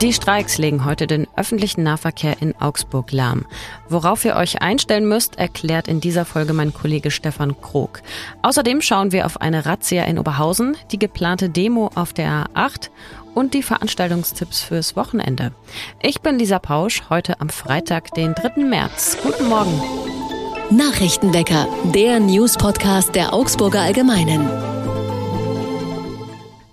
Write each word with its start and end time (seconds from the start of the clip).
Die 0.00 0.12
Streiks 0.12 0.58
legen 0.58 0.84
heute 0.84 1.06
den 1.06 1.26
öffentlichen 1.36 1.82
Nahverkehr 1.82 2.36
in 2.40 2.54
Augsburg 2.60 3.12
lahm. 3.12 3.46
Worauf 3.88 4.24
ihr 4.24 4.36
euch 4.36 4.60
einstellen 4.60 5.08
müsst, 5.08 5.38
erklärt 5.38 5.88
in 5.88 6.00
dieser 6.00 6.24
Folge 6.24 6.52
mein 6.52 6.74
Kollege 6.74 7.10
Stefan 7.10 7.60
Krog. 7.60 8.02
Außerdem 8.42 8.82
schauen 8.82 9.12
wir 9.12 9.24
auf 9.24 9.40
eine 9.40 9.66
Razzia 9.66 10.04
in 10.04 10.18
Oberhausen, 10.18 10.76
die 10.90 10.98
geplante 10.98 11.48
Demo 11.48 11.90
auf 11.94 12.12
der 12.12 12.46
A8 12.54 12.90
und 13.34 13.54
die 13.54 13.62
Veranstaltungstipps 13.62 14.62
fürs 14.62 14.96
Wochenende. 14.96 15.52
Ich 16.02 16.20
bin 16.20 16.38
Lisa 16.38 16.58
Pausch, 16.58 17.04
heute 17.08 17.40
am 17.40 17.48
Freitag, 17.48 18.12
den 18.14 18.34
3. 18.34 18.62
März. 18.64 19.16
Guten 19.22 19.48
Morgen. 19.48 19.80
Nachrichtenwecker, 20.70 21.68
der 21.94 22.20
News-Podcast 22.20 23.14
der 23.14 23.32
Augsburger 23.32 23.82
Allgemeinen. 23.82 24.73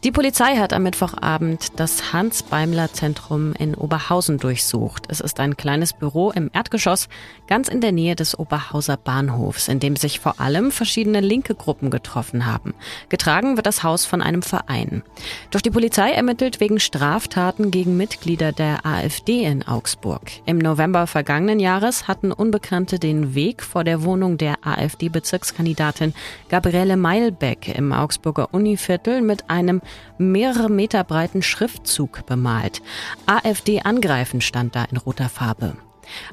Die 0.03 0.11
Polizei 0.11 0.55
hat 0.57 0.73
am 0.73 0.81
Mittwochabend 0.81 1.79
das 1.79 2.11
Hans-Beimler-Zentrum 2.11 3.53
in 3.53 3.75
Oberhausen 3.75 4.39
durchsucht. 4.39 5.03
Es 5.09 5.19
ist 5.19 5.39
ein 5.39 5.57
kleines 5.57 5.93
Büro 5.93 6.31
im 6.31 6.49
Erdgeschoss, 6.51 7.07
ganz 7.45 7.67
in 7.67 7.81
der 7.81 7.91
Nähe 7.91 8.15
des 8.15 8.37
Oberhauser 8.39 8.97
Bahnhofs, 8.97 9.67
in 9.67 9.79
dem 9.79 9.95
sich 9.95 10.19
vor 10.19 10.39
allem 10.39 10.71
verschiedene 10.71 11.19
linke 11.19 11.53
Gruppen 11.53 11.91
getroffen 11.91 12.47
haben. 12.47 12.73
Getragen 13.09 13.57
wird 13.57 13.67
das 13.67 13.83
Haus 13.83 14.07
von 14.07 14.23
einem 14.23 14.41
Verein. 14.41 15.03
Doch 15.51 15.61
die 15.61 15.69
Polizei 15.69 16.09
ermittelt 16.09 16.59
wegen 16.59 16.79
Straftaten 16.79 17.69
gegen 17.69 17.95
Mitglieder 17.95 18.53
der 18.53 18.83
AfD 18.87 19.43
in 19.43 19.67
Augsburg. 19.67 20.31
Im 20.47 20.57
November 20.57 21.05
vergangenen 21.05 21.59
Jahres 21.59 22.07
hatten 22.07 22.31
Unbekannte 22.31 22.97
den 22.97 23.35
Weg 23.35 23.61
vor 23.61 23.83
der 23.83 24.01
Wohnung 24.01 24.39
der 24.39 24.55
AfD-Bezirkskandidatin 24.65 26.15
Gabriele 26.49 26.97
Meilbeck 26.97 27.67
im 27.77 27.93
Augsburger 27.93 28.51
Univiertel 28.51 29.21
mit 29.21 29.47
einem 29.47 29.79
mehrere 30.17 30.69
Meter 30.69 31.03
breiten 31.03 31.41
Schriftzug 31.41 32.25
bemalt. 32.25 32.81
AfD 33.25 33.81
angreifen 33.81 34.41
stand 34.41 34.75
da 34.75 34.83
in 34.85 34.97
roter 34.97 35.29
Farbe. 35.29 35.75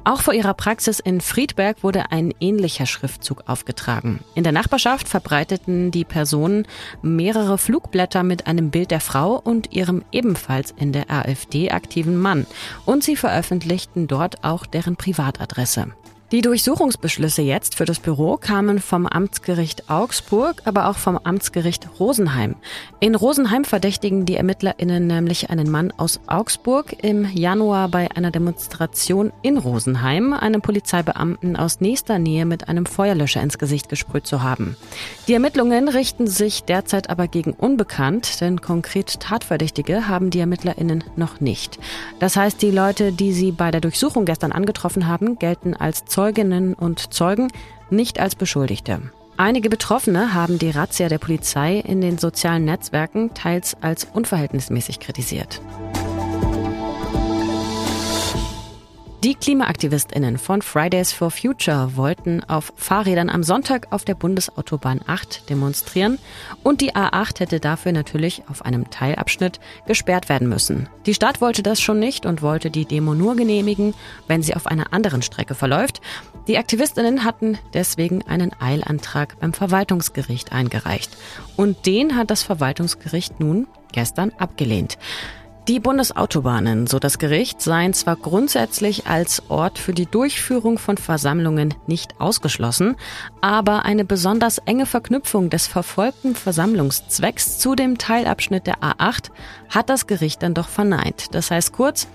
Auch 0.04 0.22
vor 0.22 0.34
ihrer 0.34 0.54
Praxis 0.54 1.00
in 1.00 1.20
Friedberg 1.20 1.82
wurde 1.82 2.10
ein 2.10 2.32
ähnlicher 2.40 2.86
Schriftzug 2.86 3.44
aufgetragen. 3.46 4.20
In 4.34 4.42
der 4.42 4.52
Nachbarschaft 4.52 5.08
verbreiteten 5.08 5.90
die 5.90 6.04
Personen 6.04 6.66
mehrere 7.02 7.58
Flugblätter 7.58 8.22
mit 8.22 8.46
einem 8.46 8.70
Bild 8.70 8.90
der 8.90 9.00
Frau 9.00 9.34
und 9.38 9.72
ihrem 9.72 10.04
ebenfalls 10.12 10.72
in 10.76 10.92
der 10.92 11.10
AfD 11.10 11.70
aktiven 11.70 12.16
Mann. 12.16 12.46
Und 12.84 13.04
sie 13.04 13.16
veröffentlichten 13.16 14.08
dort 14.08 14.44
auch 14.44 14.66
deren 14.66 14.96
Privatadresse. 14.96 15.92
Die 16.30 16.42
Durchsuchungsbeschlüsse 16.42 17.40
jetzt 17.40 17.74
für 17.74 17.86
das 17.86 18.00
Büro 18.00 18.36
kamen 18.36 18.80
vom 18.80 19.06
Amtsgericht 19.06 19.88
Augsburg, 19.88 20.60
aber 20.66 20.90
auch 20.90 20.98
vom 20.98 21.16
Amtsgericht 21.16 21.88
Rosenheim. 21.98 22.54
In 23.00 23.14
Rosenheim 23.14 23.64
verdächtigen 23.64 24.26
die 24.26 24.36
ErmittlerInnen 24.36 25.06
nämlich 25.06 25.48
einen 25.48 25.70
Mann 25.70 25.90
aus 25.96 26.20
Augsburg 26.26 27.02
im 27.02 27.24
Januar 27.34 27.88
bei 27.88 28.10
einer 28.14 28.30
Demonstration 28.30 29.32
in 29.40 29.56
Rosenheim 29.56 30.34
einem 30.34 30.60
Polizeibeamten 30.60 31.56
aus 31.56 31.80
nächster 31.80 32.18
Nähe 32.18 32.44
mit 32.44 32.68
einem 32.68 32.84
Feuerlöscher 32.84 33.40
ins 33.40 33.56
Gesicht 33.56 33.88
gesprüht 33.88 34.26
zu 34.26 34.42
haben. 34.42 34.76
Die 35.28 35.32
Ermittlungen 35.32 35.88
richten 35.88 36.26
sich 36.26 36.62
derzeit 36.62 37.08
aber 37.08 37.26
gegen 37.26 37.54
Unbekannt, 37.54 38.42
denn 38.42 38.60
konkret 38.60 39.18
Tatverdächtige 39.20 40.08
haben 40.08 40.28
die 40.28 40.40
ErmittlerInnen 40.40 41.04
noch 41.16 41.40
nicht. 41.40 41.78
Das 42.18 42.36
heißt, 42.36 42.60
die 42.60 42.70
Leute, 42.70 43.12
die 43.12 43.32
sie 43.32 43.50
bei 43.50 43.70
der 43.70 43.80
Durchsuchung 43.80 44.26
gestern 44.26 44.52
angetroffen 44.52 45.06
haben, 45.06 45.38
gelten 45.38 45.72
als 45.72 46.04
Zeuginnen 46.18 46.74
und 46.74 47.14
Zeugen, 47.14 47.46
nicht 47.90 48.18
als 48.18 48.34
Beschuldigte. 48.34 49.00
Einige 49.36 49.70
Betroffene 49.70 50.34
haben 50.34 50.58
die 50.58 50.70
Razzia 50.70 51.08
der 51.08 51.18
Polizei 51.18 51.76
in 51.78 52.00
den 52.00 52.18
sozialen 52.18 52.64
Netzwerken 52.64 53.34
teils 53.34 53.76
als 53.82 54.04
unverhältnismäßig 54.12 54.98
kritisiert. 54.98 55.60
Die 59.24 59.34
KlimaaktivistInnen 59.34 60.38
von 60.38 60.62
Fridays 60.62 61.12
for 61.12 61.32
Future 61.32 61.96
wollten 61.96 62.44
auf 62.44 62.72
Fahrrädern 62.76 63.30
am 63.30 63.42
Sonntag 63.42 63.88
auf 63.90 64.04
der 64.04 64.14
Bundesautobahn 64.14 65.00
8 65.04 65.50
demonstrieren 65.50 66.20
und 66.62 66.80
die 66.80 66.94
A8 66.94 67.40
hätte 67.40 67.58
dafür 67.58 67.90
natürlich 67.90 68.44
auf 68.48 68.64
einem 68.64 68.90
Teilabschnitt 68.90 69.58
gesperrt 69.88 70.28
werden 70.28 70.48
müssen. 70.48 70.88
Die 71.04 71.14
Stadt 71.14 71.40
wollte 71.40 71.64
das 71.64 71.80
schon 71.80 71.98
nicht 71.98 72.26
und 72.26 72.42
wollte 72.42 72.70
die 72.70 72.84
Demo 72.84 73.12
nur 73.14 73.34
genehmigen, 73.34 73.92
wenn 74.28 74.44
sie 74.44 74.54
auf 74.54 74.68
einer 74.68 74.92
anderen 74.92 75.22
Strecke 75.22 75.56
verläuft. 75.56 76.00
Die 76.46 76.56
AktivistInnen 76.56 77.24
hatten 77.24 77.58
deswegen 77.74 78.22
einen 78.28 78.52
Eilantrag 78.60 79.40
beim 79.40 79.52
Verwaltungsgericht 79.52 80.52
eingereicht. 80.52 81.10
Und 81.56 81.86
den 81.86 82.14
hat 82.14 82.30
das 82.30 82.44
Verwaltungsgericht 82.44 83.40
nun 83.40 83.66
gestern 83.90 84.30
abgelehnt. 84.38 84.96
Die 85.68 85.80
Bundesautobahnen, 85.80 86.86
so 86.86 86.98
das 86.98 87.18
Gericht, 87.18 87.60
seien 87.60 87.92
zwar 87.92 88.16
grundsätzlich 88.16 89.06
als 89.06 89.50
Ort 89.50 89.78
für 89.78 89.92
die 89.92 90.06
Durchführung 90.06 90.78
von 90.78 90.96
Versammlungen 90.96 91.74
nicht 91.86 92.18
ausgeschlossen, 92.18 92.96
aber 93.42 93.84
eine 93.84 94.06
besonders 94.06 94.56
enge 94.56 94.86
Verknüpfung 94.86 95.50
des 95.50 95.66
verfolgten 95.66 96.34
Versammlungszwecks 96.34 97.58
zu 97.58 97.74
dem 97.74 97.98
Teilabschnitt 97.98 98.66
der 98.66 98.78
A8 98.78 99.30
hat 99.68 99.90
das 99.90 100.06
Gericht 100.06 100.42
dann 100.42 100.54
doch 100.54 100.70
verneint. 100.70 101.34
Das 101.34 101.50
heißt 101.50 101.74
kurz, 101.74 102.08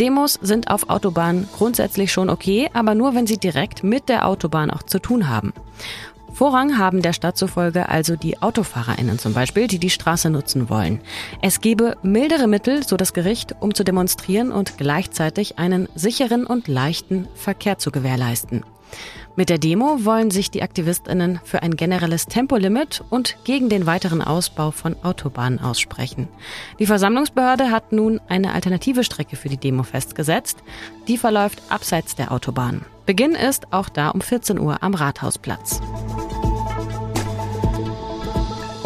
Demos 0.00 0.36
sind 0.42 0.68
auf 0.68 0.90
Autobahnen 0.90 1.48
grundsätzlich 1.56 2.10
schon 2.10 2.28
okay, 2.28 2.68
aber 2.72 2.96
nur 2.96 3.14
wenn 3.14 3.28
sie 3.28 3.38
direkt 3.38 3.84
mit 3.84 4.08
der 4.08 4.26
Autobahn 4.26 4.72
auch 4.72 4.82
zu 4.82 4.98
tun 4.98 5.28
haben. 5.28 5.52
Vorrang 6.38 6.78
haben 6.78 7.02
der 7.02 7.14
Stadt 7.14 7.36
zufolge 7.36 7.88
also 7.88 8.14
die 8.14 8.40
AutofahrerInnen 8.40 9.18
zum 9.18 9.34
Beispiel, 9.34 9.66
die 9.66 9.80
die 9.80 9.90
Straße 9.90 10.30
nutzen 10.30 10.70
wollen. 10.70 11.00
Es 11.42 11.60
gebe 11.60 11.96
mildere 12.04 12.46
Mittel, 12.46 12.86
so 12.86 12.96
das 12.96 13.12
Gericht, 13.12 13.56
um 13.58 13.74
zu 13.74 13.82
demonstrieren 13.82 14.52
und 14.52 14.78
gleichzeitig 14.78 15.58
einen 15.58 15.88
sicheren 15.96 16.46
und 16.46 16.68
leichten 16.68 17.26
Verkehr 17.34 17.78
zu 17.78 17.90
gewährleisten. 17.90 18.64
Mit 19.34 19.48
der 19.50 19.58
Demo 19.58 20.04
wollen 20.04 20.30
sich 20.30 20.48
die 20.52 20.62
AktivistInnen 20.62 21.40
für 21.42 21.64
ein 21.64 21.74
generelles 21.74 22.26
Tempolimit 22.26 23.02
und 23.10 23.36
gegen 23.42 23.68
den 23.68 23.86
weiteren 23.86 24.22
Ausbau 24.22 24.70
von 24.70 24.94
Autobahnen 25.02 25.58
aussprechen. 25.58 26.28
Die 26.78 26.86
Versammlungsbehörde 26.86 27.72
hat 27.72 27.90
nun 27.90 28.20
eine 28.28 28.52
alternative 28.54 29.02
Strecke 29.02 29.34
für 29.34 29.48
die 29.48 29.56
Demo 29.56 29.82
festgesetzt. 29.82 30.58
Die 31.08 31.18
verläuft 31.18 31.60
abseits 31.68 32.14
der 32.14 32.30
Autobahn. 32.30 32.84
Beginn 33.06 33.32
ist 33.32 33.72
auch 33.72 33.88
da 33.88 34.10
um 34.10 34.20
14 34.20 34.60
Uhr 34.60 34.84
am 34.84 34.94
Rathausplatz. 34.94 35.80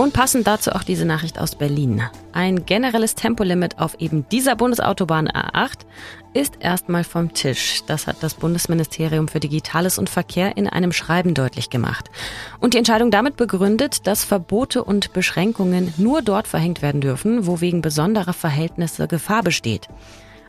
Und 0.02 0.12
passend 0.12 0.48
dazu 0.48 0.72
auch 0.72 0.82
diese 0.82 1.04
Nachricht 1.04 1.38
aus 1.38 1.54
Berlin. 1.54 2.02
Ein 2.32 2.66
generelles 2.66 3.14
Tempolimit 3.14 3.78
auf 3.78 4.00
eben 4.00 4.28
dieser 4.30 4.56
Bundesautobahn 4.56 5.28
A8 5.28 5.86
ist 6.34 6.54
erstmal 6.58 7.04
vom 7.04 7.34
Tisch. 7.34 7.82
Das 7.86 8.08
hat 8.08 8.16
das 8.20 8.34
Bundesministerium 8.34 9.28
für 9.28 9.38
Digitales 9.38 9.98
und 9.98 10.10
Verkehr 10.10 10.56
in 10.56 10.66
einem 10.66 10.90
Schreiben 10.90 11.34
deutlich 11.34 11.70
gemacht. 11.70 12.10
Und 12.58 12.74
die 12.74 12.78
Entscheidung 12.78 13.12
damit 13.12 13.36
begründet, 13.36 14.08
dass 14.08 14.24
Verbote 14.24 14.82
und 14.82 15.12
Beschränkungen 15.12 15.94
nur 15.98 16.20
dort 16.20 16.48
verhängt 16.48 16.82
werden 16.82 17.00
dürfen, 17.00 17.46
wo 17.46 17.60
wegen 17.60 17.80
besonderer 17.80 18.32
Verhältnisse 18.32 19.06
Gefahr 19.06 19.44
besteht. 19.44 19.86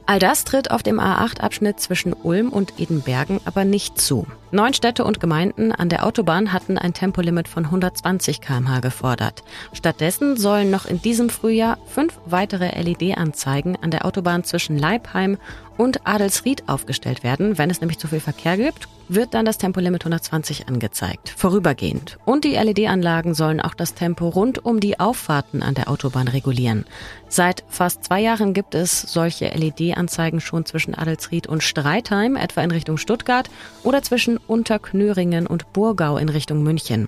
All 0.06 0.20
das 0.20 0.44
tritt 0.44 0.70
auf 0.70 0.84
dem 0.84 1.00
A8-Abschnitt 1.00 1.80
zwischen 1.80 2.12
Ulm 2.12 2.50
und 2.50 2.80
Edenbergen 2.80 3.40
aber 3.46 3.64
nicht 3.64 4.00
zu. 4.00 4.28
Neun 4.52 4.74
Städte 4.74 5.06
und 5.06 5.20
Gemeinden 5.20 5.72
an 5.72 5.88
der 5.88 6.06
Autobahn 6.06 6.52
hatten 6.52 6.78
ein 6.78 6.94
Tempolimit 6.94 7.48
von 7.48 7.66
120 7.66 8.42
km/h 8.42 8.82
gefordert. 8.82 9.44
Stattdessen 9.72 10.36
sollen 10.36 10.70
noch 10.70 10.86
in 10.86 11.02
diesem 11.02 11.30
Frühjahr 11.30 11.78
fünf 11.88 12.20
weitere 12.26 12.70
LED-Anzeigen 12.80 13.78
an 13.82 13.92
der 13.92 14.06
Autobahn 14.06 14.44
zwischen 14.44 14.78
Leibheim 14.78 15.38
und 15.78 16.06
Adelsried 16.08 16.68
aufgestellt 16.68 17.24
werden. 17.24 17.58
Wenn 17.58 17.70
es 17.70 17.82
nämlich 17.82 18.00
zu 18.00 18.08
viel 18.08 18.20
Verkehr 18.20 18.58
gibt, 18.58 18.88
wird 19.10 19.34
dann 19.34 19.46
das 19.46 19.58
Tempolimit 19.58 20.04
120 20.04 20.68
angezeigt, 20.68 21.30
vorübergehend. 21.30 22.18
Und 22.26 22.46
die 22.46 22.56
LED-Anlagen 22.56 23.34
sollen 23.34 23.60
auch 23.60 23.74
das 23.74 23.94
Tempo 23.94 24.30
rund 24.30 24.64
um 24.64 24.80
die 24.80 25.00
Auffahrten 25.00 25.62
an 25.62 25.74
der 25.74 25.90
Autobahn 25.90 26.28
regulieren. 26.28 26.86
Seit 27.28 27.64
fast 27.68 28.06
zwei 28.06 28.22
Jahren 28.22 28.54
gibt 28.54 28.76
es 28.76 29.02
solche 29.02 29.50
LED-Anzeigen 29.50 30.40
schon 30.40 30.66
zwischen 30.66 30.96
Adelsried 30.96 31.48
und 31.48 31.64
Streitheim, 31.64 32.36
etwa 32.36 32.62
in 32.62 32.72
Richtung 32.72 32.98
Stuttgart, 32.98 33.50
oder 33.84 34.02
zwischen 34.02 34.38
Unterknöringen 34.38 35.48
und 35.48 35.74
Burgau 35.74 36.18
in 36.18 36.30
Richtung 36.30 36.64
München. 36.64 37.08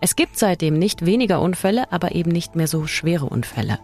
Es 0.00 0.16
gibt 0.16 0.38
seitdem 0.38 0.78
nicht 0.78 1.06
weniger 1.06 1.40
Unfälle, 1.40 1.92
aber 1.92 2.14
eben 2.14 2.30
nicht 2.30 2.56
mehr 2.56 2.68
so 2.68 2.86
schwere 2.86 3.26
Unfälle. 3.26 3.78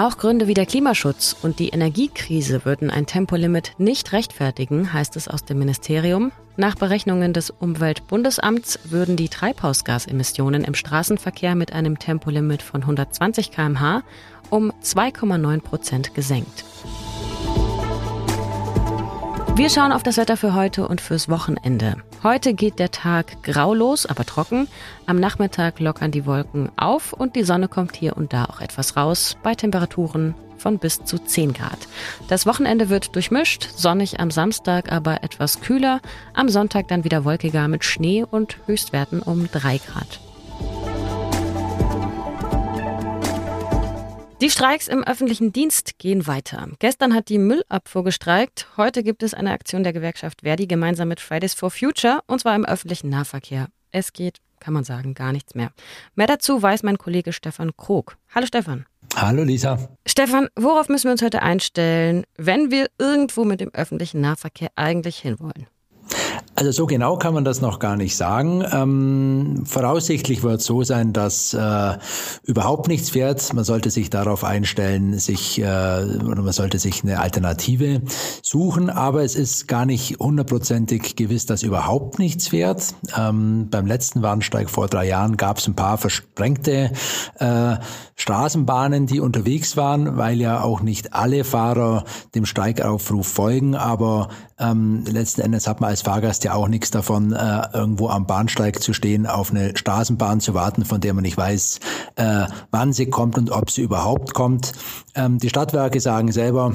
Auch 0.00 0.16
Gründe 0.16 0.46
wie 0.46 0.54
der 0.54 0.64
Klimaschutz 0.64 1.36
und 1.42 1.58
die 1.58 1.68
Energiekrise 1.68 2.64
würden 2.64 2.88
ein 2.90 3.04
Tempolimit 3.04 3.72
nicht 3.76 4.14
rechtfertigen, 4.14 4.94
heißt 4.94 5.14
es 5.16 5.28
aus 5.28 5.44
dem 5.44 5.58
Ministerium. 5.58 6.32
Nach 6.56 6.74
Berechnungen 6.74 7.34
des 7.34 7.50
Umweltbundesamts 7.50 8.78
würden 8.84 9.16
die 9.16 9.28
Treibhausgasemissionen 9.28 10.64
im 10.64 10.72
Straßenverkehr 10.72 11.54
mit 11.54 11.74
einem 11.74 11.98
Tempolimit 11.98 12.62
von 12.62 12.80
120 12.80 13.50
km/h 13.50 14.02
um 14.48 14.72
2,9 14.82 15.60
Prozent 15.60 16.14
gesenkt. 16.14 16.64
Wir 19.56 19.68
schauen 19.68 19.92
auf 19.92 20.02
das 20.02 20.16
Wetter 20.16 20.36
für 20.36 20.54
heute 20.54 20.88
und 20.88 21.00
fürs 21.00 21.28
Wochenende. 21.28 21.96
Heute 22.22 22.54
geht 22.54 22.78
der 22.78 22.90
Tag 22.90 23.42
graulos, 23.42 24.06
aber 24.06 24.24
trocken. 24.24 24.68
Am 25.06 25.20
Nachmittag 25.20 25.80
lockern 25.80 26.10
die 26.10 26.24
Wolken 26.24 26.70
auf 26.76 27.12
und 27.12 27.36
die 27.36 27.42
Sonne 27.42 27.68
kommt 27.68 27.96
hier 27.96 28.16
und 28.16 28.32
da 28.32 28.46
auch 28.46 28.60
etwas 28.60 28.96
raus 28.96 29.36
bei 29.42 29.54
Temperaturen 29.54 30.34
von 30.56 30.78
bis 30.78 31.04
zu 31.04 31.18
10 31.18 31.52
Grad. 31.52 31.88
Das 32.28 32.46
Wochenende 32.46 32.88
wird 32.88 33.14
durchmischt, 33.14 33.68
sonnig 33.74 34.20
am 34.20 34.30
Samstag, 34.30 34.92
aber 34.92 35.22
etwas 35.22 35.60
kühler. 35.60 36.00
Am 36.34 36.48
Sonntag 36.48 36.88
dann 36.88 37.04
wieder 37.04 37.24
wolkiger 37.24 37.68
mit 37.68 37.84
Schnee 37.84 38.24
und 38.24 38.56
Höchstwerten 38.66 39.20
um 39.20 39.50
3 39.50 39.78
Grad. 39.78 40.20
Die 44.40 44.48
Streiks 44.48 44.88
im 44.88 45.04
öffentlichen 45.04 45.52
Dienst 45.52 45.98
gehen 45.98 46.26
weiter. 46.26 46.66
Gestern 46.78 47.14
hat 47.14 47.28
die 47.28 47.36
Müllabfuhr 47.36 48.04
gestreikt. 48.04 48.68
Heute 48.78 49.02
gibt 49.02 49.22
es 49.22 49.34
eine 49.34 49.52
Aktion 49.52 49.82
der 49.82 49.92
Gewerkschaft 49.92 50.40
Verdi 50.40 50.66
gemeinsam 50.66 51.08
mit 51.08 51.20
Fridays 51.20 51.52
for 51.52 51.70
Future 51.70 52.20
und 52.26 52.40
zwar 52.40 52.56
im 52.56 52.64
öffentlichen 52.64 53.10
Nahverkehr. 53.10 53.68
Es 53.90 54.14
geht, 54.14 54.38
kann 54.58 54.72
man 54.72 54.84
sagen, 54.84 55.12
gar 55.12 55.32
nichts 55.32 55.54
mehr. 55.54 55.72
Mehr 56.14 56.26
dazu 56.26 56.62
weiß 56.62 56.84
mein 56.84 56.96
Kollege 56.96 57.34
Stefan 57.34 57.76
Krog. 57.76 58.16
Hallo 58.34 58.46
Stefan. 58.46 58.86
Hallo 59.14 59.42
Lisa. 59.42 59.90
Stefan, 60.06 60.48
worauf 60.56 60.88
müssen 60.88 61.04
wir 61.04 61.12
uns 61.12 61.22
heute 61.22 61.42
einstellen, 61.42 62.24
wenn 62.38 62.70
wir 62.70 62.88
irgendwo 62.98 63.44
mit 63.44 63.60
dem 63.60 63.74
öffentlichen 63.74 64.22
Nahverkehr 64.22 64.70
eigentlich 64.74 65.18
hinwollen? 65.18 65.66
Also 66.56 66.72
so 66.72 66.86
genau 66.86 67.16
kann 67.16 67.32
man 67.32 67.44
das 67.44 67.62
noch 67.62 67.78
gar 67.78 67.96
nicht 67.96 68.16
sagen. 68.16 68.62
Ähm, 68.72 69.62
voraussichtlich 69.64 70.42
wird 70.42 70.60
es 70.60 70.66
so 70.66 70.82
sein, 70.82 71.12
dass 71.12 71.54
äh, 71.54 71.96
überhaupt 72.42 72.88
nichts 72.88 73.10
fährt. 73.10 73.54
Man 73.54 73.64
sollte 73.64 73.90
sich 73.90 74.10
darauf 74.10 74.44
einstellen, 74.44 75.18
sich 75.18 75.58
äh, 75.58 75.64
oder 75.64 76.42
man 76.42 76.52
sollte 76.52 76.78
sich 76.78 77.02
eine 77.02 77.20
Alternative 77.20 78.02
suchen. 78.42 78.90
Aber 78.90 79.22
es 79.22 79.36
ist 79.36 79.68
gar 79.68 79.86
nicht 79.86 80.18
hundertprozentig 80.18 81.16
gewiss, 81.16 81.46
dass 81.46 81.62
überhaupt 81.62 82.18
nichts 82.18 82.48
fährt. 82.48 82.94
Ähm, 83.16 83.68
beim 83.70 83.86
letzten 83.86 84.20
Warnsteig 84.20 84.68
vor 84.68 84.88
drei 84.88 85.06
Jahren 85.06 85.38
gab 85.38 85.58
es 85.58 85.66
ein 85.66 85.76
paar 85.76 85.96
versprengte 85.96 86.90
äh, 87.38 87.76
Straßenbahnen, 88.16 89.06
die 89.06 89.20
unterwegs 89.20 89.78
waren, 89.78 90.18
weil 90.18 90.40
ja 90.40 90.62
auch 90.62 90.82
nicht 90.82 91.14
alle 91.14 91.44
Fahrer 91.44 92.04
dem 92.34 92.44
Steigaufruf 92.44 93.26
folgen. 93.26 93.76
Aber 93.76 94.28
ähm, 94.60 95.04
letzten 95.06 95.40
Endes 95.40 95.66
hat 95.66 95.80
man 95.80 95.90
als 95.90 96.02
Fahrgast 96.02 96.44
ja 96.44 96.54
auch 96.54 96.68
nichts 96.68 96.90
davon, 96.90 97.32
äh, 97.32 97.62
irgendwo 97.72 98.08
am 98.08 98.26
Bahnsteig 98.26 98.82
zu 98.82 98.92
stehen, 98.92 99.26
auf 99.26 99.50
eine 99.50 99.76
Straßenbahn 99.76 100.40
zu 100.40 100.54
warten, 100.54 100.84
von 100.84 101.00
der 101.00 101.14
man 101.14 101.22
nicht 101.22 101.36
weiß, 101.36 101.80
äh, 102.16 102.46
wann 102.70 102.92
sie 102.92 103.06
kommt 103.06 103.38
und 103.38 103.50
ob 103.50 103.70
sie 103.70 103.82
überhaupt 103.82 104.34
kommt. 104.34 104.72
Ähm, 105.14 105.38
die 105.38 105.48
Stadtwerke 105.48 106.00
sagen 106.00 106.30
selber, 106.30 106.74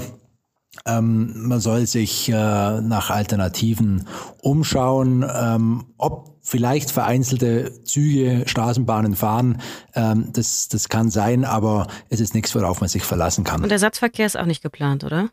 ähm, 0.86 1.48
man 1.48 1.60
soll 1.60 1.86
sich 1.86 2.30
äh, 2.30 2.34
nach 2.34 3.10
Alternativen 3.10 4.08
umschauen, 4.42 5.26
ähm, 5.34 5.86
ob 5.98 6.36
vielleicht 6.42 6.92
vereinzelte 6.92 7.84
Züge, 7.84 8.44
Straßenbahnen 8.46 9.16
fahren. 9.16 9.62
Ähm, 9.94 10.30
das, 10.34 10.68
das 10.68 10.90
kann 10.90 11.10
sein, 11.10 11.46
aber 11.46 11.88
es 12.10 12.20
ist 12.20 12.36
nichts, 12.36 12.54
worauf 12.56 12.82
man 12.82 12.90
sich 12.90 13.04
verlassen 13.04 13.44
kann. 13.44 13.62
Und 13.62 13.70
der 13.70 13.76
Ersatzverkehr 13.76 14.26
ist 14.26 14.38
auch 14.38 14.46
nicht 14.46 14.62
geplant, 14.62 15.04
oder? 15.04 15.30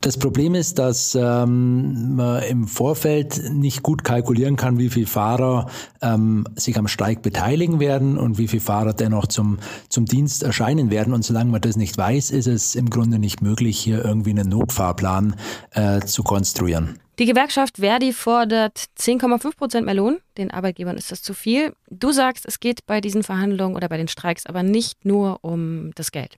Das 0.00 0.18
Problem 0.18 0.54
ist, 0.54 0.78
dass 0.78 1.16
ähm, 1.20 2.16
man 2.16 2.42
im 2.44 2.68
Vorfeld 2.68 3.50
nicht 3.50 3.82
gut 3.82 4.04
kalkulieren 4.04 4.56
kann, 4.56 4.78
wie 4.78 4.90
viele 4.90 5.06
Fahrer 5.06 5.68
ähm, 6.00 6.46
sich 6.54 6.78
am 6.78 6.86
Streik 6.86 7.22
beteiligen 7.22 7.80
werden 7.80 8.18
und 8.18 8.38
wie 8.38 8.46
viele 8.46 8.60
Fahrer 8.60 8.92
dennoch 8.92 9.26
zum, 9.26 9.58
zum 9.88 10.04
Dienst 10.04 10.42
erscheinen 10.42 10.90
werden. 10.90 11.12
Und 11.12 11.24
solange 11.24 11.50
man 11.50 11.60
das 11.60 11.76
nicht 11.76 11.98
weiß, 11.98 12.30
ist 12.30 12.46
es 12.46 12.74
im 12.74 12.90
Grunde 12.90 13.18
nicht 13.18 13.42
möglich, 13.42 13.78
hier 13.78 14.04
irgendwie 14.04 14.30
einen 14.30 14.48
Notfahrplan 14.48 15.34
äh, 15.72 16.00
zu 16.00 16.22
konstruieren. 16.22 17.00
Die 17.18 17.24
Gewerkschaft 17.24 17.78
Verdi 17.78 18.12
fordert 18.12 18.78
10,5 18.98 19.56
Prozent 19.56 19.86
mehr 19.86 19.94
Lohn. 19.94 20.18
Den 20.36 20.50
Arbeitgebern 20.50 20.98
ist 20.98 21.10
das 21.10 21.22
zu 21.22 21.32
viel. 21.32 21.74
Du 21.90 22.12
sagst, 22.12 22.44
es 22.46 22.60
geht 22.60 22.84
bei 22.86 23.00
diesen 23.00 23.22
Verhandlungen 23.22 23.74
oder 23.74 23.88
bei 23.88 23.96
den 23.96 24.08
Streiks 24.08 24.44
aber 24.44 24.62
nicht 24.62 25.06
nur 25.06 25.38
um 25.42 25.92
das 25.94 26.12
Geld. 26.12 26.36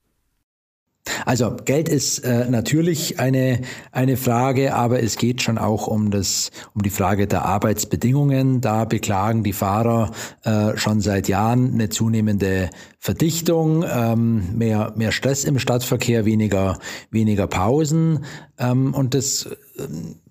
Also 1.27 1.57
Geld 1.65 1.89
ist 1.89 2.21
äh, 2.21 2.49
natürlich 2.49 3.19
eine, 3.19 3.61
eine 3.93 4.17
Frage, 4.17 4.75
aber 4.75 5.03
es 5.03 5.17
geht 5.17 5.43
schon 5.43 5.59
auch 5.59 5.87
um, 5.87 6.11
das, 6.11 6.51
um 6.75 6.83
die 6.83 6.91
Frage 6.91 7.27
der 7.27 7.45
Arbeitsbedingungen. 7.45 8.61
Da 8.61 8.85
beklagen 8.85 9.43
die 9.43 9.53
Fahrer 9.53 10.13
äh, 10.45 10.77
schon 10.77 11.01
seit 11.01 11.29
Jahren 11.29 11.75
eine 11.75 11.89
zunehmende 11.89 12.71
Verdichtung, 12.99 13.85
ähm, 13.91 14.57
mehr, 14.57 14.93
mehr 14.97 15.13
Stress 15.13 15.45
im 15.45 15.59
Stadtverkehr, 15.59 16.25
weniger, 16.25 16.79
weniger 17.11 17.47
Pausen. 17.47 18.25
Ähm, 18.59 18.95
und 18.95 19.15
das 19.15 19.49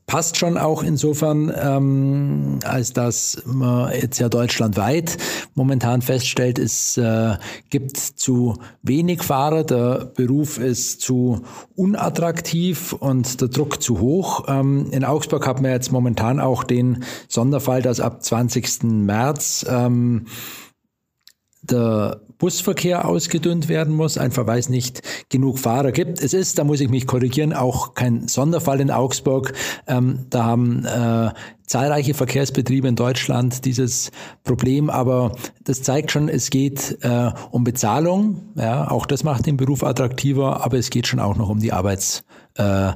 passt 0.08 0.38
schon 0.38 0.58
auch 0.58 0.84
insofern, 0.84 1.54
ähm, 1.62 2.60
als 2.64 2.94
dass 2.94 3.44
man 3.46 3.92
jetzt 3.94 4.20
ja 4.20 4.30
deutschlandweit 4.30 5.18
momentan 5.54 6.02
feststellt, 6.02 6.58
es 6.60 6.96
äh, 6.96 7.36
gibt 7.70 7.98
zu 7.98 8.58
wenig 8.82 9.22
Fahrer, 9.22 9.66
der 9.66 10.06
Beruf 10.06 10.60
ist 10.60 11.02
zu 11.02 11.42
unattraktiv 11.76 12.94
und 12.94 13.42
der 13.42 13.50
Druck 13.50 13.82
zu 13.84 14.00
hoch. 14.00 14.46
Ähm, 14.48 14.88
in 14.92 15.04
Augsburg 15.04 15.46
haben 15.46 15.66
wir 15.66 15.72
jetzt 15.72 15.92
momentan 15.92 16.40
auch 16.40 16.64
den 16.64 17.04
Sonderfall, 17.28 17.82
dass 17.82 18.00
ab 18.00 18.24
20. 18.24 18.84
März 18.84 19.66
ähm, 19.70 20.26
der 21.72 22.22
Busverkehr 22.38 23.08
ausgedünnt 23.08 23.68
werden 23.68 23.96
muss, 23.96 24.18
einfach 24.18 24.46
weil 24.46 24.60
es 24.60 24.70
nicht 24.70 25.02
genug 25.30 25.60
Fahrer 25.60 25.92
gibt. 25.92 26.22
Es 26.22 26.34
ist, 26.34 26.60
da 26.60 26.64
muss 26.64 26.82
ich 26.82 26.90
mich 26.90 27.08
korrigieren, 27.08 27.54
auch 27.54 27.96
kein 27.96 28.28
Sonderfall 28.28 28.80
in 28.80 28.92
Augsburg. 28.92 29.54
Ähm, 29.88 30.26
da 30.30 30.44
haben 30.44 30.86
äh, 30.86 31.32
zahlreiche 31.66 32.14
Verkehrsbetriebe 32.14 32.88
in 32.88 32.96
Deutschland 32.96 33.66
dieses 33.66 34.12
Problem, 34.44 34.90
aber 34.90 35.36
das 35.64 35.82
zeigt 35.82 36.12
schon, 36.12 36.30
es 36.30 36.50
geht 36.50 37.00
äh, 37.02 37.32
um 37.52 37.64
Bezahlung. 37.64 38.42
Ja, 38.56 38.90
auch 38.90 39.06
das 39.06 39.24
macht 39.24 39.48
den 39.48 39.58
Beruf 39.58 39.84
attraktiver, 39.84 40.64
aber 40.64 40.78
es 40.78 40.90
geht 40.90 41.08
schon 41.08 41.20
auch 41.20 41.36
noch 41.36 41.50
um 41.50 41.60
die 41.60 41.74
Arbeits 41.74 42.24
äh, 42.56 42.92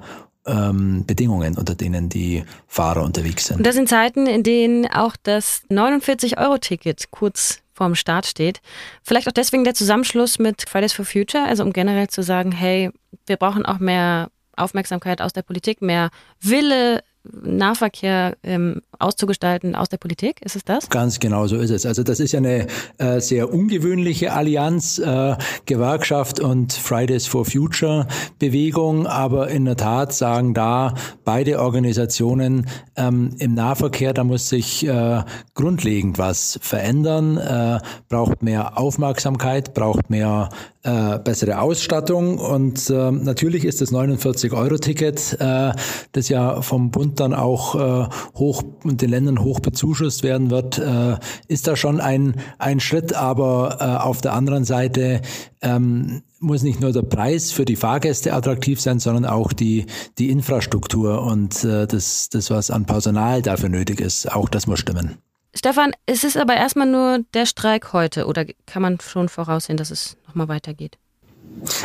ähm, 0.46 1.06
Bedingungen, 1.06 1.58
unter 1.58 1.76
denen 1.76 2.10
die 2.10 2.44
Fahrer 2.68 3.04
unterwegs 3.04 3.48
sind. 3.48 3.58
Und 3.58 3.66
das 3.66 3.76
sind 3.76 3.90
Zeiten, 3.90 4.28
in 4.28 4.44
denen 4.44 4.88
auch 4.88 5.16
das 5.22 5.64
49-Euro-Ticket 5.70 7.12
kurz 7.12 7.60
vorm 7.81 7.95
Start 7.95 8.28
steht. 8.28 8.62
Vielleicht 9.01 9.28
auch 9.28 9.31
deswegen 9.31 9.63
der 9.63 9.74
Zusammenschluss 9.74 10.38
mit 10.38 10.69
Fridays 10.69 10.94
for 10.94 11.04
Future, 11.04 11.45
also 11.45 11.63
um 11.63 11.74
generell 11.74 12.10
zu 12.10 12.22
sagen, 12.22 12.51
hey, 12.51 12.92
wir 13.25 13.38
brauchen 13.38 13.66
auch 13.66 13.80
mehr 13.80 14.30
Aufmerksamkeit 14.56 15.19
aus 15.19 15.33
der 15.33 15.42
Politik, 15.42 15.81
mehr 15.81 16.12
Wille 16.39 17.04
Nahverkehr 17.24 18.36
ähm, 18.44 18.82
auszugestalten 18.98 19.76
aus 19.76 19.90
der 19.90 19.98
Politik? 19.98 20.42
Ist 20.42 20.56
es 20.56 20.64
das? 20.64 20.90
Ganz 20.90 21.20
genau 21.20 21.48
so 21.48 21.58
ist 21.58 21.70
es. 21.70 21.86
Also 21.86 22.04
das 22.04 22.20
ist 22.20 22.32
ja 22.32 22.40
eine 22.40 22.68
äh, 22.98 23.20
sehr 23.20 23.54
ungewöhnliche 23.54 24.34
Allianz, 24.34 25.00
äh, 25.00 25.36
Gewerkschaft 25.66 26.40
und 26.40 26.74
Fridays 26.74 27.28
for 27.28 27.46
Future 27.46 28.08
Bewegung, 28.40 29.08
aber 29.08 29.50
in 29.50 29.66
der 29.66 29.78
Tat 29.78 30.14
sagen 30.14 30.54
da 30.54 30.96
beide 31.24 31.60
Organisationen 31.60 32.68
ähm, 32.96 33.36
im 33.40 33.54
Nahverkehr, 33.54 34.13
da 34.13 34.24
muss 34.24 34.50
sich 34.50 34.86
äh, 34.88 35.24
grundlegend 35.54 36.18
was 36.18 36.60
verändern, 36.62 37.38
äh, 37.38 37.80
braucht 38.10 38.42
mehr 38.42 38.78
Aufmerksamkeit, 38.78 39.74
braucht 39.74 40.10
mehr 40.10 40.50
äh, 40.84 41.20
bessere 41.20 41.60
Ausstattung 41.60 42.40
und 42.40 42.90
äh, 42.90 43.12
natürlich 43.12 43.66
ist 43.66 43.82
das 43.82 43.92
49-Euro-Ticket, 43.92 45.38
äh, 45.40 45.72
das 46.12 46.30
ja 46.30 46.62
vom 46.62 46.90
Bund 46.90 47.11
dann 47.20 47.34
auch 47.34 47.75
äh, 47.75 48.08
hoch 48.36 48.63
und 48.84 49.01
den 49.01 49.10
Ländern 49.10 49.44
hoch 49.44 49.60
bezuschusst 49.60 50.24
werden 50.24 50.50
wird, 50.50 50.77
äh, 50.77 51.18
ist 51.48 51.68
da 51.68 51.75
schon 51.75 52.00
ein, 52.00 52.36
ein 52.58 52.80
Schritt, 52.80 53.13
aber 53.13 53.77
äh, 53.80 54.03
auf 54.03 54.22
der 54.22 54.34
anderen 54.34 54.63
Seite 54.63 55.22
ähm, 55.62 56.24
muss 56.39 56.63
nicht 56.63 56.82
nur 56.82 56.91
der 56.91 57.03
Preis 57.03 57.51
für 57.51 57.65
die 57.65 57.75
Fahrgäste 57.75 58.34
attraktiv 58.34 58.82
sein, 58.82 59.00
sondern 59.00 59.25
auch 59.25 59.53
die, 59.53 59.86
die 60.18 60.30
Infrastruktur 60.32 61.22
und 61.22 61.63
äh, 61.63 61.88
das, 61.88 62.30
das, 62.30 62.50
was 62.50 62.72
an 62.72 62.86
Personal 62.86 63.41
dafür 63.41 63.70
nötig 63.70 64.01
ist, 64.01 64.32
auch 64.32 64.50
das 64.50 64.68
muss 64.68 64.80
stimmen. 64.80 65.18
Stefan, 65.53 65.91
es 66.06 66.24
ist 66.24 66.38
aber 66.38 66.56
erstmal 66.56 66.88
nur 66.88 67.20
der 67.34 67.46
Streik 67.46 67.94
heute 67.94 68.25
oder 68.25 68.46
kann 68.65 68.82
man 68.82 69.00
schon 69.01 69.27
voraussehen, 69.27 69.77
dass 69.77 69.91
es 69.91 70.18
nochmal 70.27 70.48
weitergeht? 70.48 70.98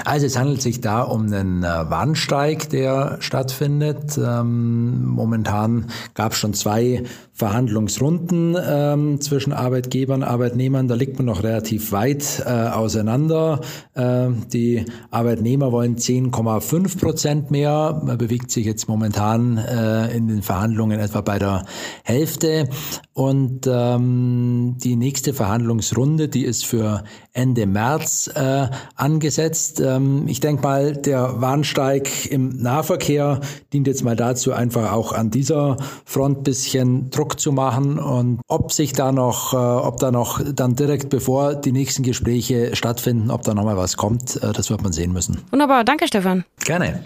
Also 0.05 0.27
es 0.27 0.39
handelt 0.39 0.63
sich 0.63 0.81
da 0.81 1.03
um 1.03 1.23
einen 1.27 1.63
äh, 1.63 1.67
Warnstreik, 1.67 2.71
der 2.71 3.19
stattfindet. 3.21 4.19
Ähm, 4.19 5.05
momentan 5.07 5.87
gab 6.15 6.33
es 6.33 6.39
schon 6.39 6.55
zwei 6.55 7.05
Verhandlungsrunden 7.37 8.57
ähm, 8.59 9.21
zwischen 9.21 9.53
Arbeitgebern 9.53 10.23
Arbeitnehmern. 10.23 10.89
Da 10.89 10.95
liegt 10.95 11.19
man 11.19 11.27
noch 11.27 11.43
relativ 11.43 11.93
weit 11.93 12.43
äh, 12.47 12.49
auseinander. 12.49 13.61
Äh, 13.93 14.29
die 14.55 14.87
Arbeitnehmer 15.11 15.71
wollen 15.71 15.97
10,5 15.97 16.99
Prozent 16.99 17.51
mehr. 17.51 18.01
Man 18.03 18.17
bewegt 18.17 18.51
sich 18.51 18.65
jetzt 18.65 18.89
momentan 18.89 19.59
äh, 19.59 20.17
in 20.17 20.29
den 20.29 20.41
Verhandlungen 20.43 20.99
etwa 20.99 21.21
bei 21.21 21.39
der 21.39 21.67
Hälfte. 22.05 22.71
Und 23.13 23.67
ähm, 23.67 24.77
die 24.83 24.97
nächste 24.97 25.35
Verhandlungsrunde, 25.35 26.29
die 26.29 26.45
ist 26.45 26.65
für 26.65 27.05
Ende 27.35 27.67
März 27.67 28.31
äh, 28.35 28.69
angesetzt. 28.95 29.81
Ähm, 29.85 30.25
ich 30.27 30.41
denke 30.41 30.63
mal, 30.63 30.95
der 30.95 31.39
Warnsteig 31.41 32.31
im 32.31 32.63
Nahverkehr 32.63 33.41
dient 33.75 33.87
jetzt 33.87 34.05
mal 34.05 34.17
dazu, 34.17 34.53
einfach 34.53 34.93
auch 34.93 35.13
an 35.13 35.31
dieser 35.31 35.77
Front 36.07 36.45
bisschen 36.45 37.11
Druck 37.11 37.26
Druck 37.27 37.41
zu 37.41 37.51
machen 37.51 37.99
und 37.99 38.41
ob 38.47 38.73
sich 38.73 38.93
da 38.93 39.11
noch, 39.11 39.53
äh, 39.53 39.57
ob 39.57 39.99
da 39.99 40.13
noch 40.13 40.41
dann 40.45 40.77
direkt 40.77 41.09
bevor 41.09 41.57
die 41.57 41.73
nächsten 41.73 42.05
Gespräche 42.05 42.77
stattfinden, 42.77 43.31
ob 43.33 43.43
da 43.43 43.53
nochmal 43.53 43.77
was 43.77 43.97
kommt, 43.97 44.37
äh, 44.37 44.53
das 44.53 44.71
wird 44.71 44.83
man 44.83 44.93
sehen 44.93 45.13
müssen. 45.13 45.43
Wunderbar, 45.51 45.83
danke 45.83 46.07
Stefan. 46.07 46.45
Gerne. 46.65 47.03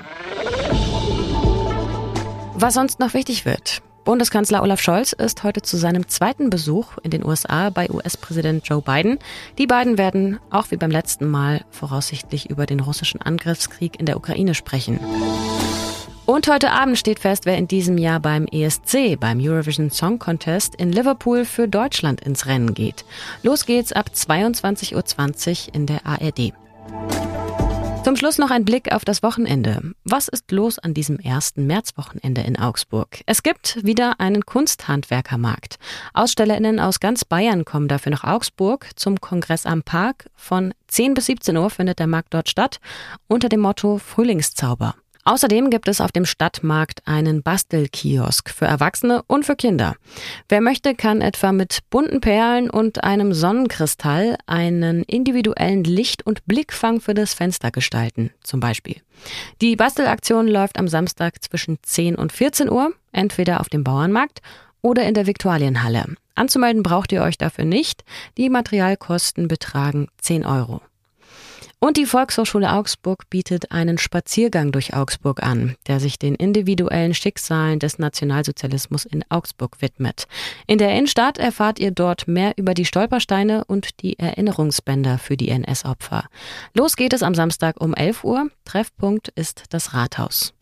Was 2.55 2.75
sonst 2.75 3.01
noch 3.01 3.15
wichtig 3.15 3.47
wird. 3.47 3.81
Bundeskanzler 4.05 4.63
Olaf 4.63 4.81
Scholz 4.81 5.13
ist 5.15 5.43
heute 5.43 5.63
zu 5.63 5.79
seinem 5.79 6.09
zweiten 6.09 6.51
Besuch 6.51 6.99
in 7.03 7.11
den 7.11 7.25
USA 7.25 7.71
bei 7.71 7.89
US-Präsident 7.91 8.67
Joe 8.67 8.83
Biden. 8.83 9.19
Die 9.57 9.67
beiden 9.67 9.97
werden, 9.97 10.39
auch 10.51 10.71
wie 10.71 10.77
beim 10.77 10.91
letzten 10.91 11.29
Mal, 11.29 11.65
voraussichtlich 11.71 12.51
über 12.51 12.67
den 12.67 12.81
russischen 12.81 13.23
Angriffskrieg 13.23 13.99
in 13.99 14.07
der 14.07 14.19
Ukraine 14.19 14.55
sprechen. 14.55 15.01
Und 16.31 16.47
heute 16.47 16.71
Abend 16.71 16.97
steht 16.97 17.19
fest, 17.19 17.45
wer 17.45 17.59
in 17.59 17.67
diesem 17.67 17.99
Jahr 17.99 18.21
beim 18.21 18.47
ESC, 18.47 19.19
beim 19.19 19.41
Eurovision 19.41 19.91
Song 19.91 20.21
Contest 20.21 20.77
in 20.77 20.93
Liverpool 20.93 21.45
für 21.45 21.67
Deutschland 21.67 22.21
ins 22.21 22.47
Rennen 22.47 22.73
geht. 22.73 23.05
Los 23.43 23.67
geht's 23.67 23.91
ab 23.91 24.13
22.20 24.15 24.95
Uhr 24.95 25.75
in 25.75 25.87
der 25.87 26.07
ARD. 26.07 26.53
Zum 28.05 28.15
Schluss 28.15 28.39
noch 28.39 28.53
ein 28.53 28.65
Blick 28.65 28.93
auf 28.93 29.05
das 29.05 29.25
Wochenende. 29.25 29.93
Was 30.05 30.29
ist 30.29 30.53
los 30.53 30.79
an 30.79 30.95
diesem 30.95 31.19
ersten 31.19 31.67
Märzwochenende 31.67 32.43
in 32.43 32.57
Augsburg? 32.57 33.23
Es 33.27 33.43
gibt 33.43 33.85
wieder 33.85 34.21
einen 34.21 34.47
Kunsthandwerkermarkt. 34.47 35.81
Ausstellerinnen 36.15 36.79
aus 36.79 37.01
ganz 37.01 37.25
Bayern 37.25 37.65
kommen 37.65 37.89
dafür 37.89 38.13
nach 38.13 38.23
Augsburg 38.23 38.89
zum 38.95 39.21
Kongress 39.21 39.67
am 39.67 39.83
Park. 39.83 40.31
Von 40.37 40.75
10 40.87 41.15
bis 41.15 41.27
17 41.27 41.57
Uhr 41.57 41.71
findet 41.71 41.99
der 41.99 42.07
Markt 42.07 42.35
dort 42.35 42.49
statt 42.49 42.79
unter 43.27 43.49
dem 43.49 43.63
Motto 43.63 43.99
Frühlingszauber. 43.99 44.95
Außerdem 45.25 45.71
gibt 45.71 45.89
es 45.89 46.01
auf 46.01 46.13
dem 46.13 46.25
Stadtmarkt 46.25 47.03
einen 47.07 47.43
Bastelkiosk 47.43 48.51
für 48.51 48.65
Erwachsene 48.65 49.23
und 49.27 49.45
für 49.45 49.57
Kinder. 49.57 49.97
Wer 50.49 50.61
möchte, 50.61 50.95
kann 50.95 51.21
etwa 51.21 51.53
mit 51.53 51.81
bunten 51.91 52.21
Perlen 52.21 52.71
und 52.71 53.05
einem 53.05 53.35
Sonnenkristall 53.35 54.37
einen 54.47 55.03
individuellen 55.03 55.85
Licht- 55.85 56.27
und 56.27 56.45
Blickfang 56.47 57.01
für 57.01 57.15
das 57.15 57.35
Fenster 57.35 57.71
gestalten, 57.71 58.31
zum 58.43 58.61
Beispiel. 58.61 58.97
Die 59.61 59.77
Bastelaktion 59.77 60.49
läuft 60.49 60.79
am 60.79 60.89
Samstag 60.89 61.43
zwischen 61.43 61.79
10 61.83 62.17
und 62.17 62.33
14 62.33 62.71
Uhr, 62.71 62.93
entweder 63.13 63.61
auf 63.61 63.69
dem 63.69 63.85
Bauernmarkt 63.85 64.41
oder 64.81 65.05
in 65.05 65.15
der 65.15 65.27
Viktualienhalle. 65.27 66.17
Anzumelden 66.35 66.83
braucht 66.83 67.13
ihr 67.13 67.23
euch 67.23 67.37
dafür 67.37 67.67
nicht. 67.67 68.03
Die 68.39 68.49
Materialkosten 68.49 69.47
betragen 69.47 70.09
10 70.23 70.47
Euro. 70.47 70.81
Und 71.83 71.97
die 71.97 72.05
Volkshochschule 72.05 72.71
Augsburg 72.75 73.31
bietet 73.31 73.73
einen 73.73 73.97
Spaziergang 73.97 74.71
durch 74.71 74.93
Augsburg 74.93 75.43
an, 75.43 75.77
der 75.87 75.99
sich 75.99 76.19
den 76.19 76.35
individuellen 76.35 77.15
Schicksalen 77.15 77.79
des 77.79 77.99
Nationalsozialismus 77.99 79.07
in 79.07 79.25
Augsburg 79.31 79.81
widmet. 79.81 80.27
In 80.67 80.77
der 80.77 80.91
Innenstadt 80.91 81.39
erfahrt 81.39 81.79
ihr 81.79 81.91
dort 81.91 82.29
mehr 82.29 82.53
über 82.57 82.75
die 82.75 82.85
Stolpersteine 82.85 83.65
und 83.65 84.03
die 84.03 84.19
Erinnerungsbänder 84.19 85.17
für 85.17 85.39
die 85.39 85.49
NS-Opfer. 85.49 86.27
Los 86.75 86.97
geht 86.97 87.15
es 87.15 87.23
am 87.23 87.35
Samstag 87.35 87.81
um 87.81 87.95
11 87.95 88.25
Uhr. 88.25 88.51
Treffpunkt 88.67 89.29
ist 89.29 89.65
das 89.71 89.95
Rathaus. 89.95 90.53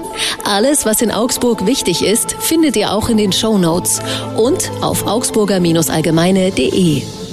Alles, 0.45 0.87
was 0.87 1.03
in 1.03 1.11
Augsburg 1.11 1.67
wichtig 1.67 2.03
ist, 2.03 2.33
findet 2.35 2.77
ihr 2.77 2.93
auch 2.93 3.09
in 3.09 3.17
den 3.17 3.33
Show 3.33 3.59
Notes 3.59 4.01
und 4.37 4.71
auf 4.81 5.07
augsburger-allgemeine.de. 5.07 7.28